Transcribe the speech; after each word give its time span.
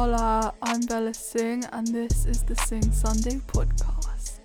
Hola, 0.00 0.54
I'm 0.62 0.82
Bella 0.82 1.12
Singh, 1.12 1.64
and 1.72 1.84
this 1.88 2.24
is 2.24 2.44
the 2.44 2.54
Sing 2.54 2.92
Sunday 2.92 3.40
podcast. 3.48 4.38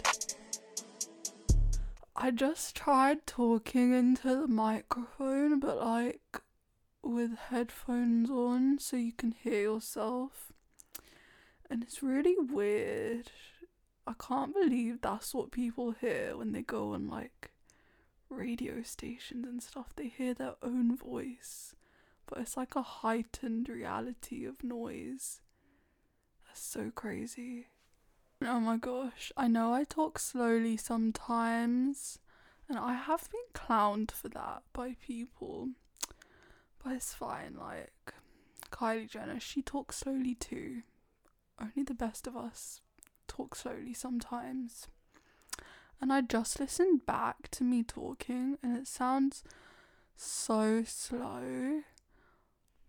I 2.15 2.31
just 2.31 2.75
tried 2.75 3.27
talking 3.27 3.93
into 3.93 4.29
the 4.29 4.47
microphone, 4.47 5.59
but 5.59 5.77
like 5.77 6.41
with 7.03 7.37
headphones 7.51 8.31
on 8.31 8.79
so 8.79 8.97
you 8.97 9.11
can 9.11 9.31
hear 9.31 9.61
yourself, 9.61 10.51
and 11.69 11.83
it's 11.83 12.01
really 12.01 12.35
weird. 12.35 13.29
I 14.07 14.13
can't 14.19 14.55
believe 14.55 15.01
that's 15.01 15.35
what 15.35 15.51
people 15.51 15.91
hear 15.91 16.35
when 16.35 16.53
they 16.53 16.63
go 16.63 16.93
on 16.95 17.07
like 17.07 17.51
radio 18.27 18.81
stations 18.81 19.45
and 19.45 19.61
stuff. 19.61 19.93
They 19.95 20.07
hear 20.07 20.33
their 20.33 20.55
own 20.63 20.97
voice, 20.97 21.75
but 22.25 22.39
it's 22.39 22.57
like 22.57 22.75
a 22.75 22.81
heightened 22.81 23.69
reality 23.69 24.45
of 24.45 24.63
noise. 24.63 25.41
That's 26.53 26.65
so 26.65 26.91
crazy. 26.93 27.65
Oh 28.45 28.59
my 28.59 28.77
gosh, 28.77 29.31
I 29.35 29.47
know 29.47 29.73
I 29.73 29.85
talk 29.85 30.19
slowly 30.19 30.77
sometimes, 30.77 32.19
and 32.69 32.77
I 32.77 32.93
have 32.93 33.27
been 33.31 33.41
clowned 33.55 34.11
for 34.11 34.29
that 34.29 34.61
by 34.71 34.95
people, 35.03 35.69
but 36.83 36.93
it's 36.93 37.11
fine. 37.11 37.57
Like, 37.59 38.13
Kylie 38.69 39.09
Jenner, 39.09 39.39
she 39.39 39.63
talks 39.63 39.97
slowly 39.97 40.35
too. 40.35 40.83
Only 41.59 41.81
the 41.83 41.95
best 41.95 42.27
of 42.27 42.37
us 42.37 42.81
talk 43.27 43.55
slowly 43.55 43.95
sometimes. 43.95 44.87
And 45.99 46.13
I 46.13 46.21
just 46.21 46.59
listened 46.59 47.07
back 47.07 47.49
to 47.49 47.63
me 47.63 47.81
talking, 47.81 48.59
and 48.61 48.77
it 48.77 48.87
sounds 48.87 49.43
so 50.15 50.83
slow. 50.85 51.81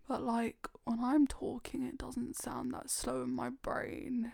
But 0.07 0.21
like 0.21 0.67
when 0.85 1.03
I'm 1.03 1.27
talking, 1.27 1.83
it 1.83 1.97
doesn't 1.97 2.37
sound 2.37 2.73
that 2.73 2.89
slow 2.89 3.23
in 3.23 3.31
my 3.31 3.49
brain. 3.49 4.31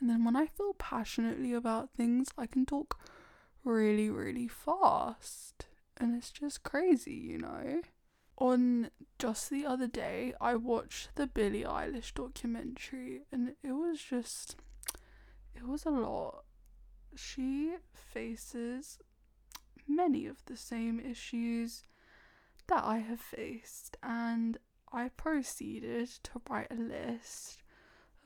And 0.00 0.10
then 0.10 0.24
when 0.24 0.36
I 0.36 0.46
feel 0.46 0.74
passionately 0.74 1.52
about 1.52 1.90
things, 1.90 2.28
I 2.36 2.46
can 2.46 2.66
talk 2.66 3.00
really, 3.64 4.10
really 4.10 4.48
fast. 4.48 5.66
And 5.96 6.16
it's 6.16 6.30
just 6.30 6.62
crazy, 6.62 7.14
you 7.14 7.38
know? 7.38 7.80
On 8.38 8.90
just 9.18 9.50
the 9.50 9.66
other 9.66 9.88
day, 9.88 10.34
I 10.40 10.54
watched 10.54 11.16
the 11.16 11.26
Billie 11.26 11.64
Eilish 11.64 12.14
documentary, 12.14 13.22
and 13.32 13.54
it 13.62 13.72
was 13.72 14.00
just. 14.00 14.56
It 15.54 15.66
was 15.66 15.84
a 15.84 15.90
lot. 15.90 16.44
She 17.16 17.74
faces 17.92 19.00
many 19.88 20.26
of 20.26 20.44
the 20.46 20.56
same 20.56 21.00
issues 21.00 21.82
that 22.68 22.84
I 22.84 22.98
have 22.98 23.20
faced, 23.20 23.96
and 24.04 24.58
I 24.92 25.10
proceeded 25.10 26.08
to 26.24 26.40
write 26.48 26.68
a 26.70 26.74
list 26.74 27.62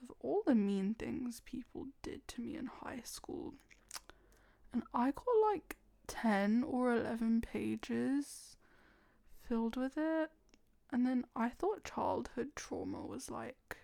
of 0.03 0.15
all 0.21 0.43
the 0.47 0.55
mean 0.55 0.95
things 0.95 1.43
people 1.45 1.89
did 2.03 2.27
to 2.29 2.41
me 2.41 2.57
in 2.57 2.67
high 2.67 3.01
school. 3.05 3.55
And 4.73 4.83
I 4.95 5.11
got 5.11 5.25
like 5.53 5.77
10 6.07 6.65
or 6.65 6.95
11 6.95 7.43
pages 7.43 8.57
filled 9.49 9.77
with 9.77 9.97
it. 9.97 10.31
And 10.91 11.07
then 11.07 11.25
I 11.35 11.49
thought 11.49 11.85
childhood 11.85 12.51
trauma 12.55 13.05
was 13.07 13.31
like 13.31 13.79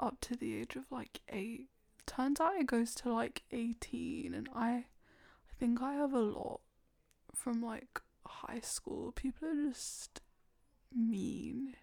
up 0.00 0.20
to 0.22 0.36
the 0.36 0.54
age 0.56 0.76
of 0.76 0.90
like 0.90 1.20
8. 1.28 1.66
Turns 2.06 2.40
out 2.40 2.56
it 2.56 2.66
goes 2.66 2.94
to 2.96 3.12
like 3.12 3.42
18 3.52 4.34
and 4.34 4.48
I 4.54 4.68
I 4.70 5.54
think 5.58 5.82
I 5.82 5.94
have 5.94 6.12
a 6.12 6.20
lot 6.20 6.60
from 7.34 7.62
like 7.62 8.00
high 8.24 8.60
school. 8.60 9.12
People 9.12 9.48
are 9.48 9.68
just 9.70 10.20
mean. 10.94 11.76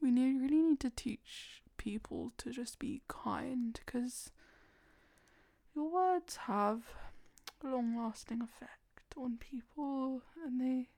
We 0.00 0.10
need 0.10 0.40
really 0.40 0.62
need 0.62 0.80
to 0.80 0.90
teach 0.90 1.62
people 1.76 2.32
to 2.38 2.50
just 2.50 2.78
be 2.78 3.02
kind 3.08 3.78
because 3.84 4.30
your 5.74 5.90
words 5.90 6.36
have 6.46 6.82
a 7.64 7.68
long 7.68 7.96
lasting 7.96 8.42
effect 8.42 8.80
on 9.16 9.38
people 9.38 10.22
and 10.44 10.60
they 10.60 10.88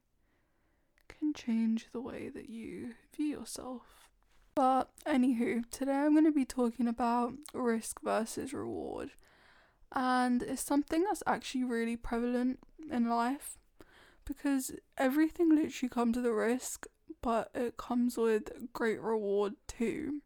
can 1.09 1.33
change 1.33 1.87
the 1.93 2.01
way 2.01 2.29
that 2.29 2.49
you 2.49 2.95
view 3.15 3.27
yourself. 3.27 4.09
But 4.55 4.91
anywho, 5.07 5.69
today 5.71 5.93
I'm 5.93 6.13
going 6.13 6.25
to 6.25 6.33
be 6.33 6.45
talking 6.45 6.87
about 6.87 7.35
risk 7.55 8.01
versus 8.03 8.53
reward. 8.53 9.13
And 9.93 10.43
it's 10.43 10.63
something 10.63 11.05
that's 11.05 11.23
actually 11.27 11.65
really 11.65 11.97
prevalent 11.97 12.59
in 12.91 13.09
life 13.09 13.59
because 14.25 14.73
everything 14.97 15.51
literally 15.51 15.89
comes 15.89 16.17
with 16.17 16.27
a 16.27 16.33
risk, 16.33 16.87
but 17.21 17.51
it 17.55 17.77
comes 17.77 18.17
with 18.17 18.73
great 18.73 19.01
reward 19.01 19.55
too. 19.67 20.23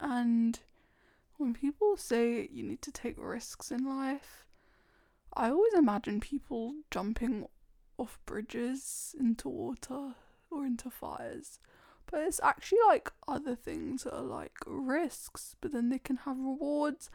And 0.00 0.58
when 1.36 1.54
people 1.54 1.96
say 1.96 2.48
you 2.52 2.62
need 2.62 2.82
to 2.82 2.92
take 2.92 3.16
risks 3.18 3.70
in 3.70 3.84
life, 3.84 4.46
I 5.34 5.50
always 5.50 5.74
imagine 5.74 6.20
people 6.20 6.74
jumping 6.90 7.46
off 7.96 8.18
bridges 8.26 9.14
into 9.18 9.48
water 9.48 10.14
or 10.50 10.64
into 10.64 10.90
fires. 10.90 11.58
But 12.10 12.22
it's 12.22 12.40
actually 12.42 12.78
like 12.86 13.12
other 13.26 13.54
things 13.54 14.04
that 14.04 14.14
are 14.14 14.22
like 14.22 14.56
risks, 14.66 15.56
but 15.60 15.72
then 15.72 15.90
they 15.90 15.98
can 15.98 16.16
have 16.16 16.38
rewards 16.38 17.10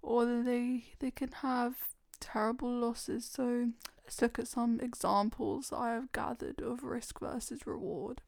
or 0.00 0.24
they 0.24 0.84
they 0.98 1.10
can 1.10 1.32
have 1.42 1.94
terrible 2.22 2.70
losses. 2.70 3.26
So 3.26 3.68
let's 4.04 4.22
look 4.22 4.38
at 4.38 4.48
some 4.48 4.80
examples 4.80 5.72
I 5.72 5.90
have 5.90 6.12
gathered 6.12 6.62
of 6.62 6.84
risk 6.84 7.20
versus 7.20 7.66
reward. 7.66 8.22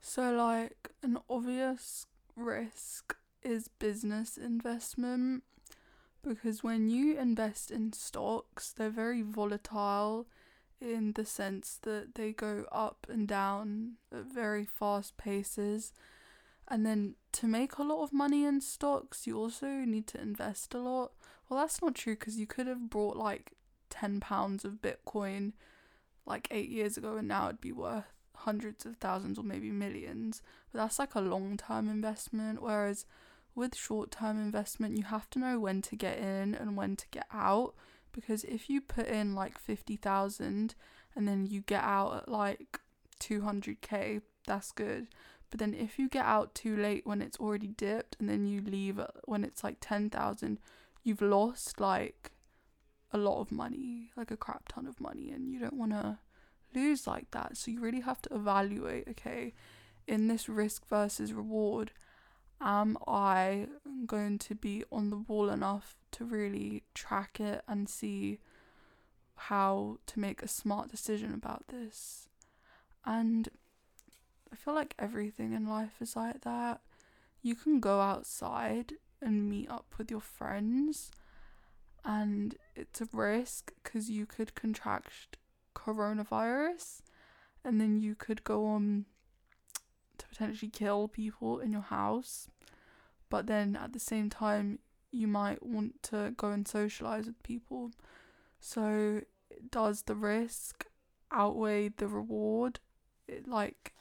So 0.00 0.32
like 0.32 0.90
an 1.02 1.18
obvious 1.28 2.06
risk 2.36 3.16
is 3.42 3.68
business 3.68 4.36
investment 4.36 5.42
because 6.22 6.62
when 6.62 6.90
you 6.90 7.18
invest 7.18 7.70
in 7.70 7.92
stocks, 7.92 8.72
they're 8.72 8.90
very 8.90 9.22
volatile 9.22 10.26
in 10.80 11.12
the 11.12 11.24
sense 11.24 11.78
that 11.82 12.14
they 12.14 12.32
go 12.32 12.64
up 12.70 13.06
and 13.08 13.26
down 13.26 13.94
at 14.12 14.26
very 14.26 14.64
fast 14.64 15.16
paces. 15.16 15.92
And 16.70 16.84
then 16.84 17.14
to 17.32 17.46
make 17.46 17.78
a 17.78 17.82
lot 17.82 18.02
of 18.02 18.12
money 18.12 18.44
in 18.44 18.60
stocks, 18.60 19.26
you 19.26 19.38
also 19.38 19.66
need 19.66 20.06
to 20.08 20.20
invest 20.20 20.74
a 20.74 20.78
lot. 20.78 21.12
Well, 21.48 21.60
that's 21.60 21.80
not 21.80 21.94
true 21.94 22.14
because 22.14 22.38
you 22.38 22.46
could 22.46 22.66
have 22.66 22.90
bought 22.90 23.16
like 23.16 23.52
10 23.90 24.20
pounds 24.20 24.64
of 24.64 24.82
Bitcoin 24.82 25.52
like 26.26 26.46
eight 26.50 26.68
years 26.68 26.98
ago 26.98 27.16
and 27.16 27.26
now 27.26 27.46
it'd 27.46 27.60
be 27.60 27.72
worth 27.72 28.04
hundreds 28.34 28.84
of 28.84 28.96
thousands 28.96 29.38
or 29.38 29.44
maybe 29.44 29.70
millions. 29.70 30.42
But 30.72 30.80
that's 30.80 30.98
like 30.98 31.14
a 31.14 31.20
long 31.20 31.56
term 31.56 31.88
investment. 31.88 32.62
Whereas 32.62 33.06
with 33.54 33.74
short 33.74 34.10
term 34.10 34.38
investment, 34.38 34.96
you 34.96 35.04
have 35.04 35.30
to 35.30 35.38
know 35.38 35.58
when 35.58 35.80
to 35.82 35.96
get 35.96 36.18
in 36.18 36.54
and 36.54 36.76
when 36.76 36.96
to 36.96 37.06
get 37.10 37.26
out 37.32 37.74
because 38.12 38.44
if 38.44 38.68
you 38.68 38.80
put 38.80 39.06
in 39.06 39.34
like 39.34 39.58
50,000 39.58 40.74
and 41.14 41.28
then 41.28 41.46
you 41.46 41.60
get 41.62 41.82
out 41.82 42.16
at 42.16 42.28
like 42.28 42.80
200k, 43.20 44.22
that's 44.46 44.72
good. 44.72 45.08
But 45.50 45.60
then 45.60 45.74
if 45.74 45.98
you 45.98 46.08
get 46.08 46.26
out 46.26 46.54
too 46.54 46.76
late 46.76 47.06
when 47.06 47.22
it's 47.22 47.38
already 47.38 47.68
dipped 47.68 48.16
and 48.18 48.28
then 48.28 48.46
you 48.46 48.60
leave 48.60 49.00
when 49.24 49.44
it's 49.44 49.64
like 49.64 49.78
10,000, 49.80 50.58
you've 51.02 51.22
lost 51.22 51.80
like 51.80 52.32
a 53.12 53.18
lot 53.18 53.40
of 53.40 53.50
money, 53.50 54.10
like 54.16 54.30
a 54.30 54.36
crap 54.36 54.68
ton 54.68 54.86
of 54.86 55.00
money, 55.00 55.30
and 55.30 55.48
you 55.48 55.58
don't 55.58 55.78
want 55.78 55.92
to 55.92 56.18
lose 56.74 57.06
like 57.06 57.30
that. 57.30 57.56
So 57.56 57.70
you 57.70 57.80
really 57.80 58.00
have 58.00 58.20
to 58.22 58.34
evaluate 58.34 59.08
okay, 59.08 59.54
in 60.06 60.28
this 60.28 60.48
risk 60.48 60.86
versus 60.86 61.32
reward, 61.32 61.92
am 62.60 62.98
I 63.06 63.68
going 64.06 64.38
to 64.38 64.54
be 64.54 64.84
on 64.90 65.10
the 65.10 65.16
ball 65.16 65.48
enough 65.48 65.96
to 66.12 66.24
really 66.24 66.82
track 66.94 67.40
it 67.40 67.62
and 67.68 67.88
see 67.88 68.38
how 69.36 69.98
to 70.06 70.18
make 70.18 70.42
a 70.42 70.48
smart 70.48 70.90
decision 70.90 71.32
about 71.32 71.68
this? 71.68 72.28
And 73.04 73.48
I 74.52 74.56
feel 74.56 74.74
like 74.74 74.94
everything 74.98 75.52
in 75.52 75.68
life 75.68 76.00
is 76.00 76.16
like 76.16 76.42
that. 76.42 76.80
You 77.42 77.54
can 77.54 77.80
go 77.80 78.00
outside 78.00 78.94
and 79.20 79.48
meet 79.48 79.70
up 79.70 79.94
with 79.96 80.10
your 80.10 80.20
friends, 80.20 81.10
and 82.04 82.56
it's 82.74 83.00
a 83.00 83.08
risk 83.12 83.72
because 83.82 84.10
you 84.10 84.26
could 84.26 84.54
contract 84.54 85.36
coronavirus 85.74 87.02
and 87.64 87.80
then 87.80 88.00
you 88.00 88.14
could 88.14 88.44
go 88.44 88.66
on 88.66 89.04
to 90.16 90.26
potentially 90.26 90.70
kill 90.70 91.08
people 91.08 91.60
in 91.60 91.72
your 91.72 91.82
house. 91.82 92.48
But 93.28 93.46
then 93.46 93.76
at 93.76 93.92
the 93.92 93.98
same 93.98 94.30
time, 94.30 94.78
you 95.10 95.26
might 95.26 95.64
want 95.64 96.02
to 96.04 96.34
go 96.36 96.50
and 96.50 96.66
socialize 96.66 97.26
with 97.26 97.42
people. 97.42 97.92
So, 98.60 99.22
does 99.70 100.02
the 100.02 100.14
risk 100.14 100.86
outweigh 101.30 101.90
the 101.90 102.08
reward? 102.08 102.80
It, 103.26 103.46
like, 103.46 103.92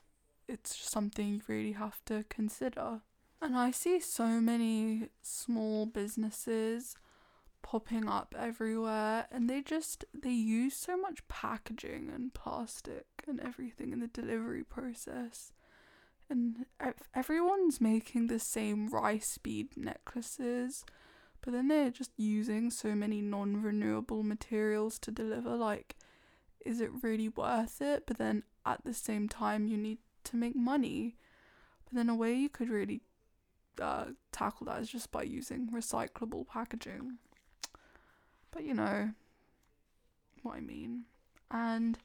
it's 0.47 0.75
something 0.75 1.27
you 1.27 1.41
really 1.47 1.73
have 1.73 2.03
to 2.05 2.25
consider. 2.29 3.01
And 3.41 3.55
I 3.55 3.71
see 3.71 3.99
so 3.99 4.41
many 4.41 5.09
small 5.21 5.85
businesses 5.85 6.95
popping 7.61 8.07
up 8.07 8.33
everywhere 8.38 9.27
and 9.29 9.49
they 9.49 9.61
just 9.61 10.05
they 10.13 10.31
use 10.31 10.73
so 10.73 10.95
much 10.95 11.27
packaging 11.27 12.09
and 12.13 12.33
plastic 12.33 13.05
and 13.27 13.41
everything 13.41 13.91
in 13.91 13.99
the 13.99 14.07
delivery 14.07 14.63
process 14.63 15.51
and 16.29 16.65
everyone's 17.13 17.81
making 17.81 18.27
the 18.27 18.39
same 18.39 18.88
rice 18.88 19.38
bead 19.38 19.75
necklaces 19.75 20.85
but 21.41 21.51
then 21.51 21.67
they're 21.67 21.89
just 21.89 22.11
using 22.15 22.71
so 22.71 22.95
many 22.95 23.21
non-renewable 23.21 24.23
materials 24.23 24.97
to 24.97 25.11
deliver 25.11 25.55
like 25.57 25.97
is 26.65 26.79
it 26.79 26.91
really 27.01 27.27
worth 27.27 27.81
it 27.81 28.03
but 28.07 28.17
then 28.17 28.44
at 28.65 28.83
the 28.85 28.94
same 28.94 29.27
time 29.27 29.67
you 29.67 29.77
need 29.77 29.97
to 30.27 30.35
make 30.35 30.56
money. 30.56 31.15
But 31.85 31.95
then 31.95 32.09
a 32.09 32.15
way 32.15 32.33
you 32.33 32.50
could 32.50 32.69
really 32.69 33.01
uh, 33.81 34.06
tackle 34.31 34.65
that 34.68 34.81
is 34.81 34.89
just 34.89 35.12
by 35.12 35.24
using 35.24 35.69
recyclable 35.74 36.47
packaging. 36.47 37.18
But 38.51 38.63
you 38.63 38.74
know 38.74 39.12
what 40.44 40.56
i 40.56 40.59
mean. 40.59 41.03
And 41.51 41.97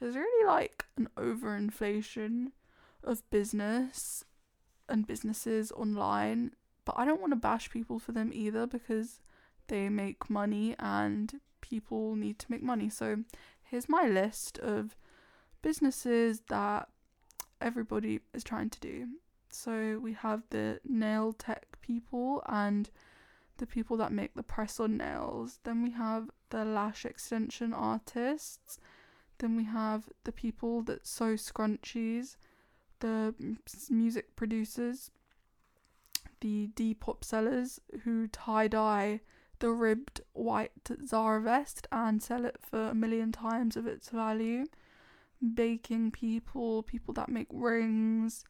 there's 0.00 0.16
really 0.16 0.46
like 0.46 0.86
an 0.96 1.08
overinflation 1.16 2.52
of 3.04 3.28
business 3.30 4.24
and 4.88 5.06
businesses 5.06 5.72
online, 5.72 6.52
but 6.84 6.96
I 6.98 7.04
don't 7.04 7.20
want 7.20 7.32
to 7.32 7.36
bash 7.36 7.70
people 7.70 7.98
for 7.98 8.12
them 8.12 8.30
either 8.32 8.66
because 8.66 9.20
they 9.68 9.88
make 9.88 10.28
money 10.28 10.74
and 10.78 11.40
people 11.60 12.16
need 12.16 12.38
to 12.40 12.50
make 12.50 12.62
money. 12.62 12.90
So 12.90 13.18
here's 13.62 13.88
my 13.88 14.06
list 14.06 14.58
of 14.58 14.96
businesses 15.62 16.42
that 16.48 16.88
everybody 17.62 18.20
is 18.34 18.44
trying 18.44 18.70
to 18.70 18.80
do. 18.80 19.08
So 19.50 19.98
we 20.02 20.14
have 20.14 20.42
the 20.50 20.80
nail 20.84 21.32
tech 21.32 21.80
people 21.80 22.42
and 22.46 22.90
the 23.58 23.66
people 23.66 23.96
that 23.98 24.12
make 24.12 24.34
the 24.34 24.42
press 24.42 24.80
on 24.80 24.96
nails. 24.96 25.58
Then 25.64 25.82
we 25.82 25.90
have 25.92 26.30
the 26.50 26.64
lash 26.64 27.04
extension 27.04 27.72
artists. 27.72 28.78
Then 29.38 29.56
we 29.56 29.64
have 29.64 30.08
the 30.24 30.32
people 30.32 30.82
that 30.82 31.06
sew 31.06 31.34
scrunchies 31.34 32.36
the 33.02 33.34
music 33.90 34.34
producers, 34.36 35.10
the 36.40 36.70
Depop 36.74 37.24
sellers 37.24 37.80
who 38.04 38.28
tie 38.28 38.68
dye 38.68 39.20
the 39.58 39.70
ribbed 39.70 40.22
white 40.32 40.72
Zara 41.06 41.40
vest 41.40 41.86
and 41.92 42.22
sell 42.22 42.44
it 42.44 42.56
for 42.60 42.88
a 42.88 42.94
million 42.94 43.32
times 43.32 43.76
of 43.76 43.86
its 43.86 44.08
value, 44.08 44.64
baking 45.54 46.10
people, 46.10 46.82
people 46.82 47.14
that 47.14 47.28
make 47.28 47.48
rings, 47.50 48.44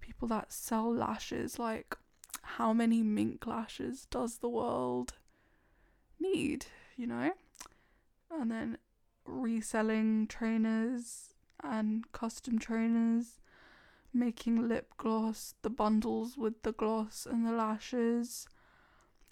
people 0.00 0.28
that 0.28 0.52
sell 0.52 0.92
lashes. 0.92 1.58
Like, 1.58 1.96
how 2.42 2.72
many 2.72 3.02
mink 3.02 3.46
lashes 3.46 4.06
does 4.10 4.38
the 4.38 4.48
world 4.48 5.14
need, 6.20 6.66
you 6.96 7.06
know? 7.06 7.32
And 8.30 8.50
then 8.50 8.78
reselling 9.24 10.26
trainers 10.26 11.34
and 11.62 12.10
custom 12.12 12.58
trainers 12.58 13.40
making 14.12 14.68
lip 14.68 14.94
gloss, 14.96 15.54
the 15.62 15.70
bundles 15.70 16.36
with 16.36 16.62
the 16.62 16.72
gloss 16.72 17.26
and 17.30 17.46
the 17.46 17.52
lashes, 17.52 18.48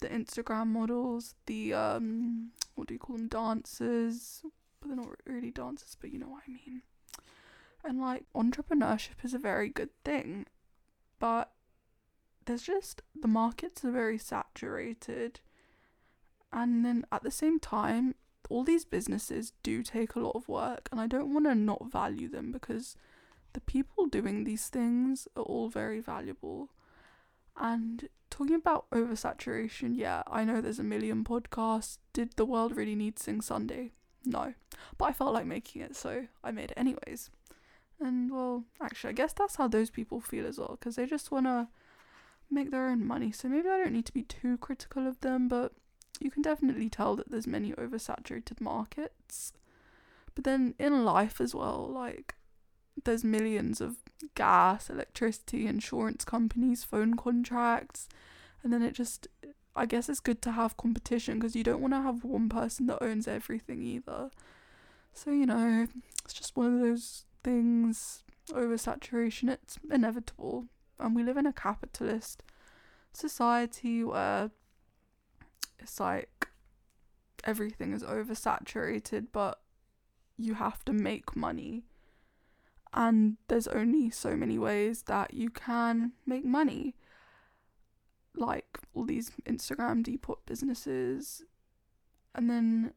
the 0.00 0.08
Instagram 0.08 0.68
models, 0.68 1.34
the 1.46 1.72
um 1.72 2.50
what 2.74 2.88
do 2.88 2.94
you 2.94 3.00
call 3.00 3.16
them 3.16 3.28
dancers, 3.28 4.42
but 4.84 4.94
they're 4.94 5.04
not 5.04 5.16
really 5.26 5.50
dancers, 5.50 5.96
but 5.98 6.12
you 6.12 6.18
know 6.18 6.28
what 6.28 6.42
I 6.46 6.50
mean. 6.50 6.82
And 7.82 8.00
like 8.00 8.24
entrepreneurship 8.34 9.24
is 9.24 9.34
a 9.34 9.38
very 9.38 9.68
good 9.68 9.90
thing, 10.04 10.46
but 11.18 11.50
there's 12.44 12.62
just 12.62 13.02
the 13.18 13.28
markets 13.28 13.84
are 13.84 13.90
very 13.90 14.18
saturated. 14.18 15.40
And 16.52 16.84
then 16.84 17.04
at 17.10 17.22
the 17.22 17.30
same 17.30 17.58
time, 17.58 18.14
all 18.50 18.64
these 18.64 18.84
businesses 18.84 19.52
do 19.62 19.82
take 19.82 20.14
a 20.14 20.20
lot 20.20 20.36
of 20.36 20.48
work, 20.48 20.88
and 20.92 21.00
I 21.00 21.06
don't 21.06 21.32
want 21.32 21.46
to 21.46 21.54
not 21.54 21.90
value 21.90 22.28
them 22.28 22.52
because 22.52 22.96
the 23.54 23.60
people 23.60 24.06
doing 24.06 24.44
these 24.44 24.68
things 24.68 25.26
are 25.36 25.42
all 25.42 25.68
very 25.68 26.00
valuable. 26.00 26.70
And 27.56 28.08
talking 28.30 28.56
about 28.56 28.90
oversaturation, 28.90 29.92
yeah, 29.94 30.22
I 30.26 30.44
know 30.44 30.60
there's 30.60 30.78
a 30.78 30.84
million 30.84 31.24
podcasts. 31.24 31.98
Did 32.12 32.32
the 32.36 32.44
world 32.44 32.76
really 32.76 32.96
need 32.96 33.18
Sing 33.18 33.40
Sunday? 33.40 33.92
No. 34.24 34.54
But 34.98 35.06
I 35.06 35.12
felt 35.12 35.34
like 35.34 35.46
making 35.46 35.82
it, 35.82 35.96
so 35.96 36.26
I 36.42 36.50
made 36.50 36.70
it 36.70 36.78
anyways. 36.78 37.30
And 38.00 38.30
well, 38.30 38.64
actually, 38.82 39.10
I 39.10 39.14
guess 39.14 39.32
that's 39.32 39.56
how 39.56 39.68
those 39.68 39.90
people 39.90 40.20
feel 40.20 40.46
as 40.46 40.58
well, 40.58 40.76
because 40.78 40.96
they 40.96 41.06
just 41.06 41.30
want 41.30 41.46
to 41.46 41.68
make 42.50 42.70
their 42.70 42.88
own 42.88 43.06
money. 43.06 43.32
So 43.32 43.48
maybe 43.48 43.68
I 43.68 43.78
don't 43.78 43.92
need 43.92 44.06
to 44.06 44.12
be 44.12 44.22
too 44.22 44.56
critical 44.58 45.06
of 45.06 45.20
them, 45.20 45.48
but 45.48 45.72
you 46.20 46.30
can 46.30 46.42
definitely 46.42 46.88
tell 46.88 47.16
that 47.16 47.30
there's 47.30 47.46
many 47.46 47.72
oversaturated 47.72 48.60
markets. 48.60 49.52
But 50.34 50.44
then 50.44 50.74
in 50.78 51.04
life 51.04 51.40
as 51.40 51.54
well, 51.54 51.88
like 51.92 52.34
there's 53.04 53.24
millions 53.24 53.80
of 53.80 53.96
gas, 54.34 54.90
electricity, 54.90 55.66
insurance 55.66 56.24
companies, 56.24 56.84
phone 56.84 57.14
contracts, 57.14 58.08
and 58.62 58.72
then 58.72 58.82
it 58.82 58.94
just 58.94 59.28
I 59.76 59.86
guess 59.86 60.08
it's 60.08 60.20
good 60.20 60.40
to 60.42 60.52
have 60.52 60.76
competition 60.76 61.38
because 61.38 61.56
you 61.56 61.64
don't 61.64 61.80
want 61.80 61.94
to 61.94 62.02
have 62.02 62.24
one 62.24 62.48
person 62.48 62.86
that 62.86 63.02
owns 63.02 63.26
everything 63.26 63.82
either. 63.82 64.30
So, 65.12 65.30
you 65.30 65.46
know, 65.46 65.86
it's 66.24 66.34
just 66.34 66.56
one 66.56 66.74
of 66.74 66.80
those 66.80 67.24
things 67.42 68.22
oversaturation, 68.50 69.50
it's 69.50 69.78
inevitable. 69.90 70.66
And 70.98 71.16
we 71.16 71.22
live 71.22 71.36
in 71.36 71.46
a 71.46 71.52
capitalist 71.52 72.42
society 73.12 74.04
where 74.04 74.50
it's 75.78 75.98
like 75.98 76.48
everything 77.42 77.92
is 77.92 78.02
oversaturated, 78.02 79.26
but 79.32 79.60
you 80.36 80.54
have 80.54 80.84
to 80.84 80.92
make 80.92 81.36
money 81.36 81.84
and 82.94 83.36
there's 83.48 83.66
only 83.68 84.08
so 84.08 84.36
many 84.36 84.56
ways 84.56 85.02
that 85.02 85.34
you 85.34 85.50
can 85.50 86.12
make 86.24 86.44
money 86.44 86.94
like 88.36 88.78
all 88.94 89.04
these 89.04 89.32
instagram 89.46 90.04
depop 90.04 90.38
businesses. 90.46 91.42
And 92.34 92.50
then 92.50 92.92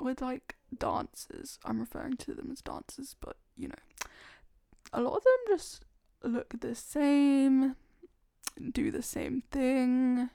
with 0.00 0.20
like 0.20 0.56
dancers 0.76 1.58
i'm 1.64 1.78
referring 1.78 2.16
to 2.16 2.34
them 2.34 2.50
as 2.52 2.60
dancers 2.60 3.14
but 3.20 3.36
you 3.56 3.68
know 3.68 3.74
a 4.92 5.00
lot 5.00 5.16
of 5.16 5.22
them 5.22 5.56
just 5.56 5.84
look 6.22 6.52
the 6.60 6.74
same 6.74 7.76
do 8.72 8.90
the 8.90 9.02
same 9.02 9.42
thing 9.50 10.28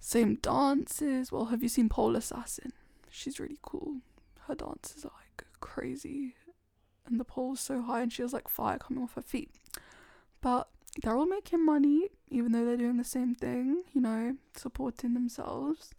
same 0.00 0.36
dances. 0.36 1.32
Well 1.32 1.46
have 1.46 1.62
you 1.62 1.68
seen 1.68 1.88
pole 1.88 2.14
assassin 2.16 2.72
she's 3.10 3.40
really 3.40 3.58
cool. 3.62 3.96
Her 4.46 4.54
dances 4.54 5.04
are 5.04 5.12
like 5.14 5.44
crazy. 5.60 6.34
And 7.06 7.18
the 7.18 7.24
pole's 7.24 7.60
so 7.60 7.82
high 7.82 8.02
and 8.02 8.12
she 8.12 8.22
has 8.22 8.32
like 8.32 8.48
fire 8.48 8.78
coming 8.78 9.02
off 9.02 9.14
her 9.14 9.22
feet. 9.22 9.50
But 10.40 10.68
they're 11.02 11.16
all 11.16 11.26
making 11.26 11.64
money, 11.64 12.08
even 12.28 12.52
though 12.52 12.64
they're 12.64 12.76
doing 12.76 12.96
the 12.96 13.04
same 13.04 13.34
thing, 13.34 13.82
you 13.92 14.00
know, 14.00 14.36
supporting 14.56 15.14
themselves. 15.14 15.90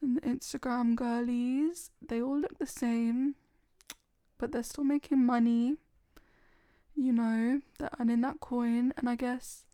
And 0.00 0.16
the 0.16 0.20
Instagram 0.22 0.94
girlies, 0.94 1.90
they 2.06 2.22
all 2.22 2.38
look 2.38 2.58
the 2.58 2.66
same, 2.66 3.34
but 4.38 4.52
they're 4.52 4.62
still 4.62 4.84
making 4.84 5.24
money, 5.24 5.76
you 6.94 7.12
know, 7.12 7.60
they're 7.78 7.90
earning 8.00 8.22
that 8.22 8.40
coin. 8.40 8.94
And 8.96 9.08
I 9.08 9.16
guess 9.16 9.64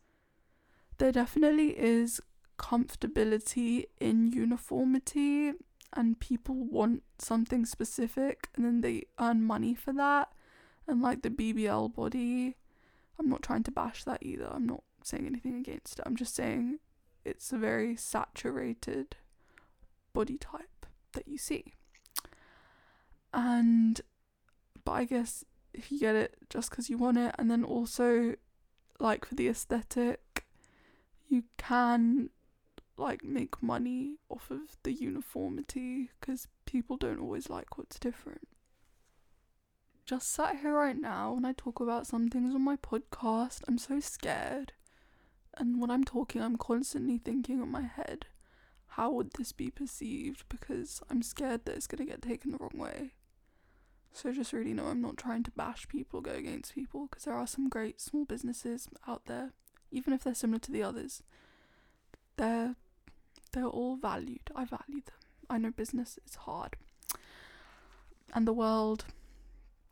there 0.98 1.12
definitely 1.12 1.78
is 1.78 2.20
comfortability 2.58 3.84
in 4.00 4.32
uniformity 4.32 5.52
and 5.92 6.18
people 6.18 6.56
want 6.56 7.02
something 7.18 7.64
specific 7.64 8.48
and 8.56 8.64
then 8.64 8.80
they 8.80 9.04
earn 9.20 9.42
money 9.42 9.74
for 9.74 9.92
that 9.92 10.32
and 10.86 11.00
like 11.00 11.22
the 11.22 11.30
BBL 11.30 11.94
body 11.94 12.56
I'm 13.18 13.28
not 13.28 13.42
trying 13.42 13.62
to 13.64 13.70
bash 13.70 14.04
that 14.04 14.22
either. 14.22 14.48
I'm 14.50 14.66
not 14.66 14.82
saying 15.02 15.26
anything 15.26 15.56
against 15.56 15.98
it. 15.98 16.02
I'm 16.06 16.16
just 16.16 16.34
saying 16.34 16.78
it's 17.24 17.52
a 17.52 17.58
very 17.58 17.96
saturated 17.96 19.16
body 20.12 20.38
type 20.38 20.86
that 21.12 21.28
you 21.28 21.38
see. 21.38 21.74
And 23.32 24.00
but 24.84 24.92
I 24.92 25.04
guess 25.04 25.44
if 25.72 25.90
you 25.90 25.98
get 25.98 26.14
it 26.14 26.36
just 26.50 26.70
because 26.70 26.88
you 26.88 26.98
want 26.98 27.18
it 27.18 27.34
and 27.38 27.50
then 27.50 27.64
also 27.64 28.34
like 29.00 29.24
for 29.24 29.34
the 29.34 29.48
aesthetic 29.48 30.46
you 31.28 31.44
can 31.56 32.30
like 32.96 33.24
make 33.24 33.60
money 33.60 34.18
off 34.28 34.50
of 34.50 34.76
the 34.84 34.92
uniformity 34.92 36.10
because 36.20 36.46
people 36.64 36.96
don't 36.96 37.18
always 37.18 37.50
like 37.50 37.76
what's 37.76 37.98
different. 37.98 38.46
Just 40.06 40.30
sat 40.30 40.58
here 40.60 40.74
right 40.74 41.00
now 41.00 41.34
and 41.34 41.46
I 41.46 41.52
talk 41.52 41.80
about 41.80 42.06
some 42.06 42.28
things 42.28 42.54
on 42.54 42.62
my 42.62 42.76
podcast, 42.76 43.62
I'm 43.66 43.78
so 43.78 44.00
scared. 44.00 44.72
And 45.56 45.80
when 45.80 45.90
I'm 45.90 46.04
talking, 46.04 46.42
I'm 46.42 46.56
constantly 46.56 47.16
thinking 47.16 47.62
in 47.62 47.70
my 47.70 47.82
head, 47.82 48.26
how 48.88 49.10
would 49.12 49.30
this 49.32 49.52
be 49.52 49.70
perceived? 49.70 50.44
Because 50.50 51.00
I'm 51.08 51.22
scared 51.22 51.64
that 51.64 51.76
it's 51.76 51.86
gonna 51.86 52.04
get 52.04 52.20
taken 52.20 52.50
the 52.50 52.58
wrong 52.58 52.76
way. 52.78 53.12
So 54.12 54.30
just 54.30 54.52
really 54.52 54.74
know 54.74 54.86
I'm 54.86 55.00
not 55.00 55.16
trying 55.16 55.42
to 55.44 55.50
bash 55.52 55.88
people, 55.88 56.20
go 56.20 56.32
against 56.32 56.74
people, 56.74 57.06
because 57.06 57.24
there 57.24 57.34
are 57.34 57.46
some 57.46 57.70
great 57.70 57.98
small 57.98 58.26
businesses 58.26 58.88
out 59.08 59.24
there, 59.24 59.52
even 59.90 60.12
if 60.12 60.22
they're 60.22 60.34
similar 60.34 60.58
to 60.60 60.72
the 60.72 60.82
others. 60.82 61.22
They're 62.36 62.76
they're 63.52 63.64
all 63.64 63.96
valued. 63.96 64.50
I 64.54 64.64
value 64.64 65.00
them. 65.04 65.14
I 65.48 65.58
know 65.58 65.70
business 65.70 66.18
is 66.26 66.34
hard. 66.34 66.76
And 68.34 68.46
the 68.46 68.52
world, 68.52 69.04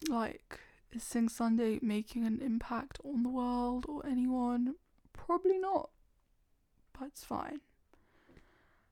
like, 0.09 0.61
is 0.92 1.02
Sing 1.02 1.28
Sunday 1.28 1.78
making 1.80 2.26
an 2.26 2.40
impact 2.42 2.99
on 3.04 3.23
the 3.23 3.28
world 3.28 3.87
or 3.88 4.04
anyone? 4.06 4.75
Probably 5.12 5.59
not. 5.59 5.90
But 6.99 7.09
it's 7.09 7.25
fine. 7.25 7.61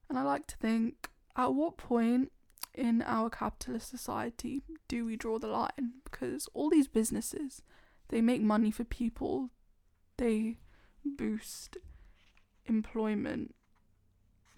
And 0.09 0.19
I 0.19 0.23
like 0.23 0.47
to 0.49 0.57
think 0.57 1.11
at 1.37 1.55
what 1.55 1.77
point 1.77 2.33
in 2.75 3.03
our 3.03 3.31
capitalist 3.31 3.91
society 3.91 4.63
do 4.89 5.05
we 5.05 5.17
draw 5.17 5.39
the 5.39 5.47
line? 5.47 5.93
Because 6.05 6.49
all 6.55 6.71
these 6.71 6.89
businesses, 6.89 7.63
they 8.09 8.21
make 8.21 8.43
money 8.43 8.71
for 8.71 8.85
people, 8.85 9.51
they 10.17 10.57
boost 11.05 11.77
employment, 12.67 13.55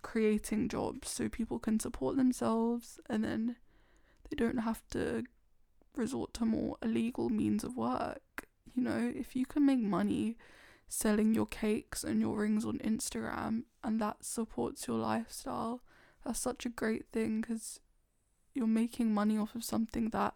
creating 0.03 0.69
jobs 0.69 1.09
so 1.09 1.29
people 1.29 1.59
can 1.59 1.79
support 1.79 2.17
themselves 2.17 2.99
and 3.09 3.25
then 3.25 3.57
they 4.29 4.37
don't 4.37 4.59
have 4.59 4.83
to 4.91 5.25
resort 5.97 6.35
to 6.35 6.45
more 6.45 6.77
illegal 6.83 7.29
means 7.29 7.65
of 7.65 7.77
work. 7.77 8.47
You 8.75 8.83
know, 8.83 9.13
if 9.15 9.37
you 9.37 9.47
can 9.47 9.67
make 9.67 9.81
money 9.81 10.37
selling 10.89 11.35
your 11.35 11.47
cakes 11.47 12.05
and 12.05 12.21
your 12.21 12.37
rings 12.37 12.65
on 12.65 12.79
Instagram 12.79 13.65
and 13.83 14.01
that 14.01 14.25
supports 14.25 14.87
your 14.87 14.99
lifestyle, 14.99 15.83
that's 16.25 16.39
such 16.39 16.67
a 16.67 16.71
great 16.71 17.07
thing 17.13 17.41
because 17.41 17.81
you're 18.55 18.67
making 18.67 19.13
money 19.13 19.39
off 19.39 19.55
of 19.55 19.65
something 19.65 20.11
that 20.11 20.35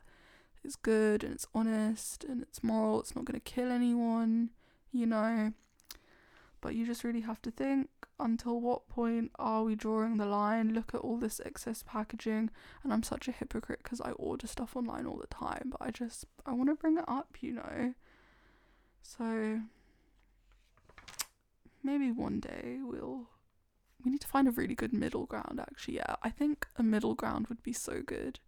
is 0.64 0.76
good 0.76 1.22
and 1.22 1.32
it's 1.32 1.46
honest 1.54 2.24
and 2.24 2.42
it's 2.42 2.62
moral, 2.62 3.00
it's 3.00 3.14
not 3.14 3.24
going 3.24 3.40
to 3.40 3.52
kill 3.52 3.70
anyone, 3.70 4.50
you 4.92 5.06
know. 5.06 5.52
But 6.60 6.74
you 6.74 6.86
just 6.86 7.04
really 7.04 7.20
have 7.20 7.40
to 7.42 7.50
think 7.50 7.88
until 8.18 8.60
what 8.60 8.88
point 8.88 9.30
are 9.38 9.62
we 9.62 9.74
drawing 9.74 10.16
the 10.16 10.26
line? 10.26 10.72
Look 10.72 10.94
at 10.94 11.00
all 11.00 11.18
this 11.18 11.40
excess 11.44 11.84
packaging, 11.86 12.50
and 12.82 12.92
I'm 12.92 13.02
such 13.02 13.28
a 13.28 13.32
hypocrite 13.32 13.80
because 13.82 14.00
I 14.00 14.12
order 14.12 14.46
stuff 14.46 14.76
online 14.76 15.06
all 15.06 15.18
the 15.18 15.26
time, 15.26 15.70
but 15.70 15.80
I 15.80 15.90
just 15.90 16.24
I 16.44 16.52
want 16.52 16.70
to 16.70 16.74
bring 16.74 16.98
it 16.98 17.04
up, 17.06 17.36
you 17.40 17.52
know. 17.52 17.94
So 19.02 19.60
maybe 21.82 22.10
one 22.10 22.40
day 22.40 22.78
we'll 22.82 23.28
we 24.04 24.10
need 24.10 24.20
to 24.20 24.28
find 24.28 24.48
a 24.48 24.52
really 24.52 24.74
good 24.74 24.92
middle 24.92 25.26
ground 25.26 25.60
actually. 25.60 25.96
Yeah, 25.96 26.16
I 26.22 26.30
think 26.30 26.66
a 26.76 26.82
middle 26.82 27.14
ground 27.14 27.46
would 27.48 27.62
be 27.62 27.72
so 27.72 28.02
good. 28.02 28.40